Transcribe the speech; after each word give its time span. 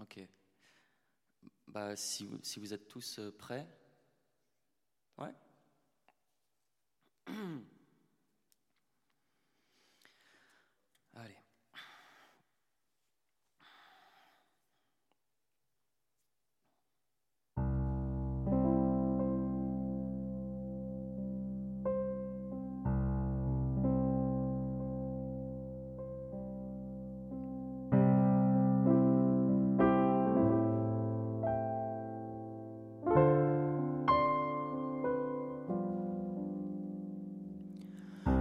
Ok. 0.00 0.20
Bah, 1.66 1.94
si 1.94 2.24
vous, 2.24 2.38
si 2.42 2.58
vous 2.58 2.72
êtes 2.72 2.88
tous 2.88 3.18
euh, 3.18 3.30
prêts. 3.30 3.66
Ouais. 5.18 5.34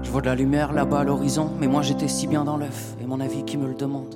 Je 0.10 0.12
vois 0.12 0.22
de 0.22 0.26
la 0.26 0.34
lumière 0.34 0.74
là-bas 0.74 1.02
à 1.02 1.04
l'horizon, 1.04 1.52
mais 1.60 1.68
moi 1.68 1.84
j'étais 1.84 2.08
si 2.08 2.26
bien 2.26 2.44
dans 2.44 2.58
l'œuf, 2.58 2.96
et 3.00 3.06
mon 3.06 3.20
avis 3.20 3.44
qui 3.44 3.58
me 3.58 3.68
le 3.68 3.76
demande. 3.76 4.16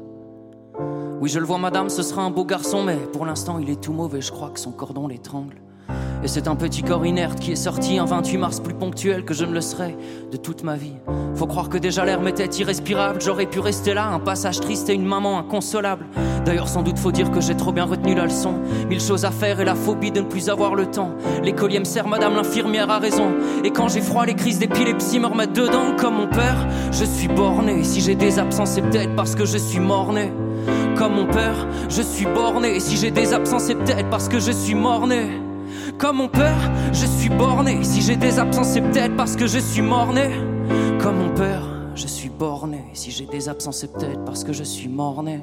Oui, 1.21 1.29
je 1.29 1.37
le 1.37 1.45
vois, 1.45 1.59
madame, 1.59 1.87
ce 1.89 2.01
sera 2.01 2.23
un 2.23 2.31
beau 2.31 2.45
garçon, 2.45 2.81
mais 2.81 2.95
pour 2.95 3.27
l'instant 3.27 3.59
il 3.59 3.69
est 3.69 3.79
tout 3.79 3.93
mauvais, 3.93 4.19
je 4.19 4.31
crois 4.31 4.49
que 4.49 4.59
son 4.59 4.71
cordon 4.71 5.07
l'étrangle. 5.07 5.61
Et 6.23 6.29
c'est 6.29 6.47
un 6.47 6.55
petit 6.55 6.83
corps 6.83 7.05
inerte 7.05 7.37
qui 7.37 7.51
est 7.51 7.57
sorti 7.57 7.99
un 7.99 8.05
28 8.05 8.37
mars 8.37 8.59
plus 8.61 8.73
ponctuel 8.73 9.25
que 9.25 9.33
je 9.33 9.43
ne 9.43 9.51
le 9.51 9.59
serais 9.59 9.97
de 10.31 10.37
toute 10.37 10.63
ma 10.63 10.77
vie. 10.77 10.93
Faut 11.35 11.47
croire 11.47 11.67
que 11.67 11.77
déjà 11.77 12.05
l'air 12.05 12.21
m'était 12.21 12.45
irrespirable, 12.45 13.19
j'aurais 13.19 13.45
pu 13.45 13.59
rester 13.59 13.93
là, 13.93 14.07
un 14.07 14.19
passage 14.19 14.61
triste 14.61 14.89
et 14.89 14.93
une 14.93 15.05
maman 15.05 15.37
inconsolable. 15.37 16.05
D'ailleurs, 16.45 16.69
sans 16.69 16.81
doute 16.81 16.97
faut 16.97 17.11
dire 17.11 17.29
que 17.29 17.41
j'ai 17.41 17.55
trop 17.55 17.73
bien 17.73 17.83
retenu 17.83 18.15
la 18.15 18.23
leçon. 18.23 18.53
Mille 18.87 19.01
choses 19.01 19.25
à 19.25 19.31
faire 19.31 19.59
et 19.59 19.65
la 19.65 19.75
phobie 19.75 20.11
de 20.11 20.21
ne 20.21 20.25
plus 20.25 20.47
avoir 20.47 20.75
le 20.75 20.85
temps. 20.85 21.11
L'écolier 21.43 21.79
me 21.79 21.85
sert, 21.85 22.07
madame 22.07 22.35
l'infirmière 22.35 22.89
a 22.89 22.99
raison. 22.99 23.33
Et 23.65 23.71
quand 23.71 23.89
j'ai 23.89 24.01
froid, 24.01 24.25
les 24.25 24.35
crises 24.35 24.59
d'épilepsie 24.59 25.19
me 25.19 25.27
remettent 25.27 25.53
dedans 25.53 25.93
comme 25.97 26.15
mon 26.15 26.27
père. 26.27 26.67
Je 26.93 27.03
suis 27.03 27.27
borné, 27.27 27.83
si 27.83 27.99
j'ai 27.99 28.15
des 28.15 28.39
absences, 28.39 28.71
c'est 28.71 28.81
peut-être 28.81 29.13
parce 29.17 29.35
que 29.35 29.43
je 29.45 29.57
suis 29.57 29.81
mort-né. 29.81 30.31
Comme 30.97 31.15
mon 31.15 31.25
père, 31.25 31.67
je 31.89 32.01
suis 32.01 32.27
borné, 32.27 32.79
si 32.79 32.95
j'ai 32.95 33.11
des 33.11 33.33
absences, 33.33 33.63
c'est 33.63 33.75
peut-être 33.75 34.09
parce 34.09 34.29
que 34.29 34.39
je 34.39 34.51
suis 34.51 34.75
mort-né. 34.75 35.31
Comme 35.97 36.17
mon 36.17 36.27
père, 36.27 36.71
je 36.91 37.05
suis 37.05 37.29
borné. 37.29 37.83
Si 37.83 38.01
j'ai 38.01 38.15
des 38.15 38.39
absences, 38.39 38.69
c'est 38.69 38.81
peut-être 38.81 39.15
parce 39.15 39.35
que 39.35 39.47
je 39.47 39.59
suis 39.59 39.81
mort-né. 39.81 40.29
Comme 41.01 41.17
mon 41.17 41.33
père, 41.33 41.65
je 41.95 42.07
suis 42.07 42.29
borné. 42.29 42.83
Si 42.93 43.11
j'ai 43.11 43.25
des 43.25 43.47
absences, 43.47 43.77
c'est 43.77 43.93
peut-être 43.93 44.23
parce 44.25 44.43
que 44.43 44.53
je 44.53 44.63
suis 44.63 44.89
mort-né. 44.89 45.41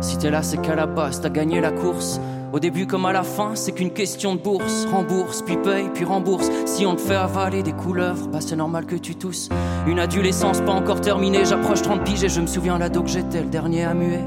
Si 0.00 0.18
t'es 0.18 0.30
là, 0.30 0.42
c'est 0.42 0.58
qu'à 0.58 0.74
la 0.74 0.86
base, 0.86 1.20
t'as 1.20 1.30
gagné 1.30 1.60
la 1.60 1.72
course. 1.72 2.20
Au 2.52 2.60
début 2.60 2.86
comme 2.86 3.06
à 3.06 3.12
la 3.12 3.22
fin, 3.22 3.54
c'est 3.54 3.72
qu'une 3.72 3.90
question 3.90 4.34
de 4.34 4.40
bourse. 4.40 4.86
Rembourse, 4.90 5.42
puis 5.42 5.56
paye, 5.56 5.90
puis 5.92 6.04
rembourse. 6.04 6.48
Si 6.64 6.86
on 6.86 6.94
te 6.94 7.00
fait 7.00 7.16
avaler 7.16 7.62
des 7.62 7.72
couleuvres, 7.72 8.28
bah 8.28 8.38
c'est 8.40 8.56
normal 8.56 8.86
que 8.86 8.94
tu 8.96 9.14
tousses. 9.14 9.48
Une 9.86 9.98
adolescence 9.98 10.60
pas 10.60 10.72
encore 10.72 11.00
terminée, 11.00 11.44
j'approche 11.44 11.82
30 11.82 12.04
piges 12.04 12.24
et 12.24 12.28
je 12.28 12.40
me 12.40 12.46
souviens 12.46 12.78
là 12.78 12.88
que 12.88 13.06
j'étais 13.06 13.40
le 13.40 13.48
dernier 13.48 13.84
à 13.84 13.94
muer. 13.94 14.20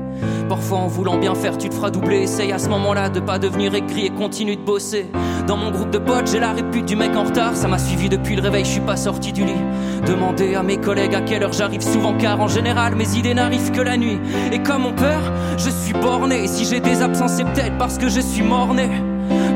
Parfois 0.48 0.80
en 0.80 0.88
voulant 0.88 1.18
bien 1.18 1.34
faire, 1.34 1.58
tu 1.58 1.70
te 1.70 1.76
feras 1.76 1.92
doubler. 1.92 2.24
Essaye 2.24 2.52
à 2.52 2.60
ce 2.60 2.70
moment-là 2.70 3.10
de 3.10 3.20
pas 3.20 3.40
devenir 3.40 3.74
écrit 3.74 4.08
et 4.08 4.10
continue 4.10 4.56
de 4.56 4.62
bosser. 4.62 5.08
Dans 5.50 5.58
mon 5.58 5.72
groupe 5.72 5.90
de 5.90 5.98
potes, 5.98 6.30
j'ai 6.32 6.40
la 6.40 6.54
répute 6.54 6.86
du 6.86 6.96
mec 6.96 7.16
en 7.16 7.24
retard. 7.24 7.56
Ça 7.56 7.68
m'a 7.68 7.80
suivi 7.80 8.08
depuis 8.08 8.36
le 8.36 8.42
réveil, 8.44 8.64
je 8.64 8.70
suis 8.70 8.82
pas 8.82 8.96
sorti 8.96 9.34
du 9.34 9.44
lit. 9.44 9.62
Demander 10.06 10.54
à 10.54 10.62
mes 10.62 10.78
collègues 10.78 11.16
à 11.16 11.22
quelle 11.22 11.42
heure 11.42 11.54
j'arrive 11.54 11.82
souvent 11.82 12.16
car 12.16 12.40
en 12.40 12.48
général 12.48 12.94
mes 12.94 13.18
idées 13.18 13.34
n'arrivent 13.34 13.72
que 13.72 13.82
la 13.82 13.98
nuit. 13.98 14.20
Et 14.52 14.62
comme 14.62 14.84
mon 14.84 14.94
père, 14.94 15.34
je 15.58 15.72
suis 15.72 15.94
borné. 15.94 16.46
Si 16.46 16.66
j'ai 16.66 16.80
des 16.80 17.02
absences, 17.02 17.32
c'est 17.32 17.46
peut-être 17.46 17.80
parce 17.80 17.98
que 17.98 18.10
je 18.10 18.20
suis 18.20 18.44
mort-né. 18.44 18.92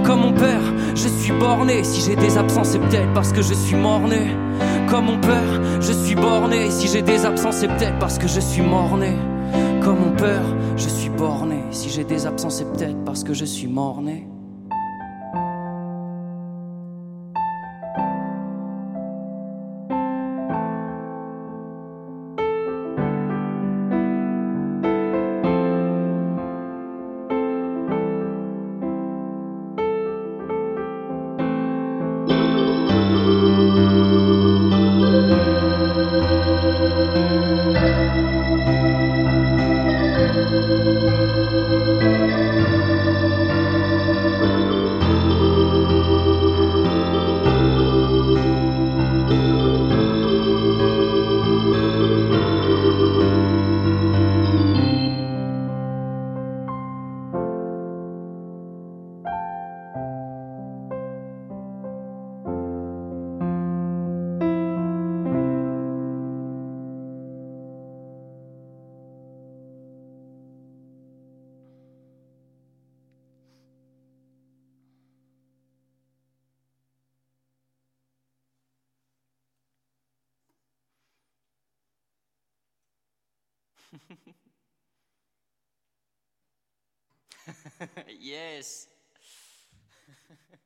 Comme 0.03 0.21
mon 0.21 0.33
père, 0.33 0.63
je 0.95 1.07
suis 1.07 1.31
borné. 1.31 1.83
Si 1.83 2.01
j'ai 2.01 2.15
des 2.15 2.39
absences, 2.39 2.69
c'est 2.69 2.79
peut-être 2.79 3.13
parce 3.13 3.31
que 3.31 3.43
je 3.43 3.53
suis 3.53 3.75
mort-né. 3.75 4.35
Comme 4.89 5.05
mon 5.05 5.19
père, 5.19 5.61
je 5.79 5.93
suis 5.93 6.15
borné. 6.15 6.71
Si 6.71 6.87
j'ai 6.87 7.03
des 7.03 7.23
absences, 7.23 7.57
c'est 7.57 7.67
peut-être 7.67 7.99
parce 7.99 8.17
que 8.17 8.27
je 8.27 8.39
suis 8.39 8.63
mort-né. 8.63 9.15
Comme 9.83 9.99
mon 9.99 10.15
père, 10.15 10.55
je 10.75 10.89
suis 10.89 11.11
borné. 11.11 11.65
Si 11.69 11.91
j'ai 11.91 12.03
des 12.03 12.25
absences, 12.25 12.55
c'est 12.55 12.71
peut-être 12.73 12.97
parce 13.05 13.23
que 13.23 13.35
je 13.35 13.45
suis 13.45 13.67
mort-né. 13.67 14.27
yes. 88.19 88.89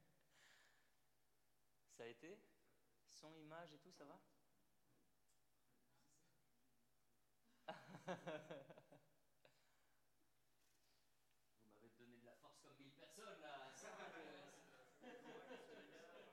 ça 1.97 2.03
a 2.03 2.07
été? 2.07 2.37
Son, 3.09 3.33
image 3.35 3.73
et 3.73 3.79
tout, 3.79 3.91
ça 3.91 4.05
va? 4.05 4.17